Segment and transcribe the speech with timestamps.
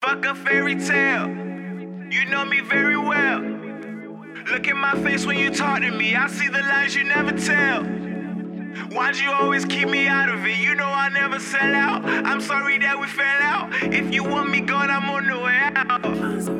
[0.00, 1.26] Fuck a fairy tale.
[2.10, 3.40] You know me very well.
[4.48, 6.14] Look at my face when you talk to me.
[6.14, 7.82] I see the lies you never tell.
[8.94, 10.56] Why'd you always keep me out of it?
[10.58, 12.04] You know I never sell out.
[12.04, 13.70] I'm sorry that we fell out.
[13.92, 16.57] If you want me gone, I'm on the way out.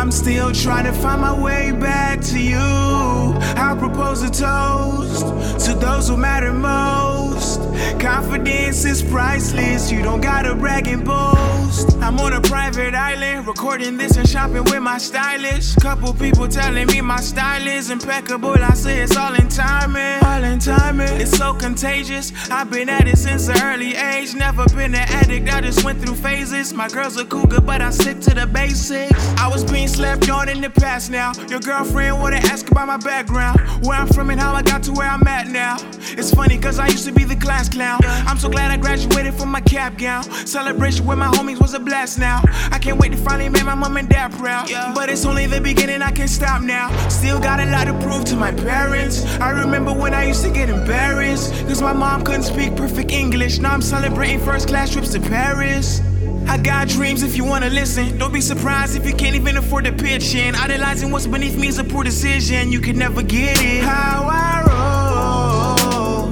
[0.00, 2.56] I'm still trying to find my way back to you.
[2.56, 7.60] I propose a toast to those who matter most.
[8.00, 11.94] Confidence is priceless, you don't gotta brag and boast.
[12.00, 15.78] I'm on a private island, recording this and shopping with my stylist.
[15.82, 18.54] Couple people telling me my style is impeccable.
[18.54, 21.20] I say it's all in timing, all in timing.
[21.20, 22.32] It's so contagious.
[22.50, 24.34] I've been at it since an early age.
[24.34, 26.72] Never been an addict, I just went through phases.
[26.72, 29.12] My girl's a cougar, but I stick to the basics.
[29.36, 31.32] I was being slept on in the past now.
[31.48, 34.92] Your girlfriend wanna ask about my background, where I'm from and how I got to
[34.92, 35.76] where I'm at now.
[36.18, 38.00] It's funny, cause I used to be the class clown.
[38.04, 40.24] I'm so glad I graduated from my cap gown.
[40.46, 42.40] Celebration with my homies was a blast now.
[42.70, 44.70] I can't wait to finally make my mom and dad proud.
[44.94, 46.90] But it's only the beginning, I can't stop now.
[47.08, 49.24] Still got a lot to prove to my parents.
[49.40, 51.52] I remember when I used to get embarrassed.
[51.66, 53.58] Cause my mom couldn't speak perfect English.
[53.58, 56.00] Now I'm celebrating first class trips to Paris.
[56.46, 58.18] I got dreams if you wanna listen.
[58.18, 60.54] Don't be surprised if you can't even afford to pitch in.
[60.54, 62.72] Idolizing what's beneath me is a poor decision.
[62.72, 63.84] You could never get it.
[63.84, 66.30] How I roll.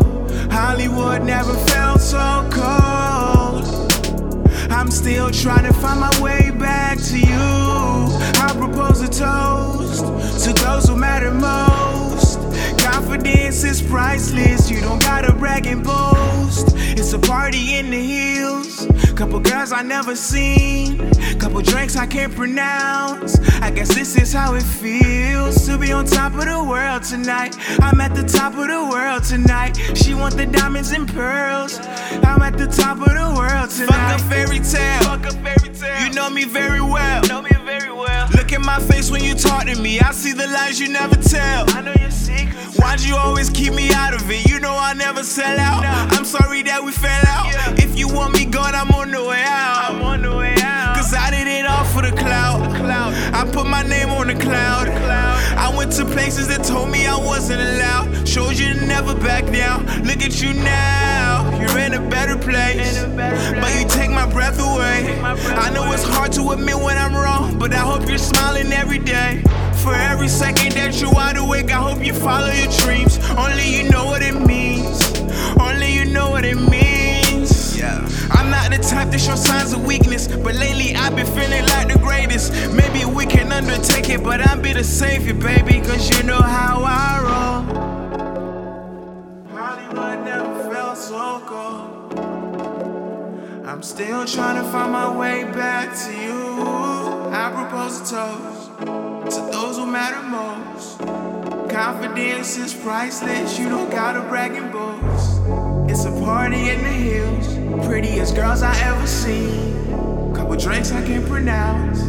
[0.50, 3.64] Hollywood never felt so cold.
[4.70, 8.08] I'm still trying to find my way back to you.
[8.40, 10.04] I propose a toast
[10.44, 11.17] to those who matter.
[13.28, 16.68] Confidence is priceless, you don't gotta brag and boast.
[16.96, 18.86] It's a party in the hills.
[19.16, 21.10] Couple girls I never seen.
[21.38, 23.38] Couple drinks I can't pronounce.
[23.60, 27.54] I guess this is how it feels to be on top of the world tonight.
[27.80, 29.76] I'm at the top of the world tonight.
[29.94, 31.80] She want the diamonds and pearls.
[32.22, 34.14] I'm at the top of the world Fuck tonight.
[34.14, 35.02] a fairy tale.
[35.02, 36.06] Fuck a fairy tale.
[36.06, 37.22] You know me very well.
[37.24, 38.07] know me very well.
[38.58, 40.00] At my face when you talk to me.
[40.00, 41.64] I see the lies you never tell.
[41.76, 42.76] I know your secrets.
[42.76, 44.48] Why'd you always keep me out of it?
[44.48, 45.82] You know I never sell out.
[45.84, 46.16] Nah.
[46.16, 47.46] I'm sorry that we fell out.
[47.52, 47.84] Yeah.
[47.84, 49.92] If you want me gone, I'm on the way out.
[49.92, 50.96] I'm on the way out.
[50.96, 52.74] Cause I did it all for the cloud.
[52.74, 53.14] Cloud.
[53.32, 54.88] I put my name on the cloud.
[55.78, 58.26] Went to places that told me I wasn't allowed.
[58.26, 59.86] Showed you never back down.
[60.02, 61.56] Look at you now.
[61.60, 63.04] You're in a better place.
[63.14, 65.20] But you take my breath away.
[65.22, 68.98] I know it's hard to admit when I'm wrong, but I hope you're smiling every
[68.98, 69.40] day.
[69.84, 73.20] For every second that you're wide awake, I hope you follow your dreams.
[73.38, 75.00] Only you know what it means.
[75.60, 76.97] Only you know what it means.
[77.78, 78.04] Yeah.
[78.32, 81.86] I'm not the type to show signs of weakness, but lately I've been feeling like
[81.92, 82.52] the greatest.
[82.72, 86.82] Maybe we can undertake it, but I'll be the savior, baby, cause you know how
[86.84, 87.62] I roll.
[89.56, 92.18] Hollywood never felt so cold.
[93.64, 96.58] I'm still trying to find my way back to you.
[97.30, 100.98] I propose a toast to those who matter most.
[101.70, 104.67] Confidence is priceless, you don't gotta brag and
[106.48, 107.46] party in the hills,
[107.86, 109.74] prettiest girls I ever seen.
[110.34, 112.00] Couple drinks I can't pronounce.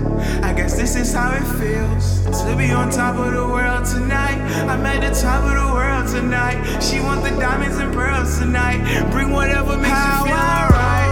[0.41, 4.39] I guess this is how it feels to be on top of the world tonight.
[4.69, 6.79] I'm at the top of the world tonight.
[6.81, 8.79] She wants the diamonds and pearls tonight.
[9.11, 11.11] Bring whatever makes you feel alright.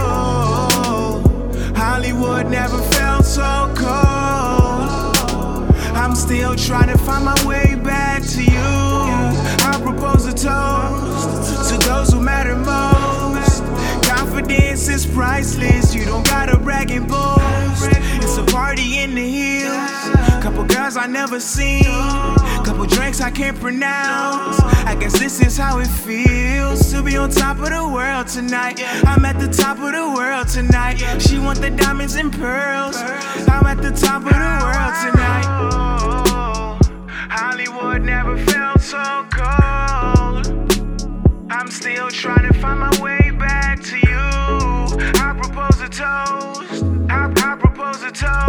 [1.76, 5.14] Hollywood never felt so cold.
[5.94, 8.68] I'm still trying to find my way back to you.
[9.70, 12.97] I propose a toast to those who matter most.
[14.48, 17.90] Confidence is priceless, you don't gotta brag and boast.
[18.22, 20.42] It's a party in the hills.
[20.42, 21.84] Couple girls I never seen.
[22.64, 24.58] Couple drinks I can't pronounce.
[24.86, 28.80] I guess this is how it feels to be on top of the world tonight.
[29.06, 30.96] I'm at the top of the world tonight.
[31.20, 32.96] She want the diamonds and pearls.
[32.96, 35.44] I'm at the top of the world tonight.
[37.28, 40.46] Hollywood never felt so cold.
[41.50, 43.27] I'm still trying to find my way
[48.20, 48.47] back